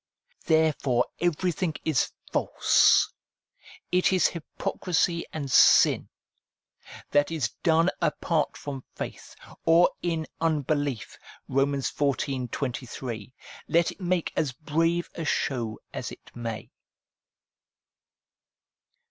[0.45, 6.09] Therefore everything is false ŌĆö it is hypocrisy and sin
[6.83, 11.73] ŌĆö that is done apart from faith, or in unbelief (Rom.
[11.73, 12.49] xiv.
[12.49, 13.31] 23),
[13.67, 16.71] let it make as brave a show as it may.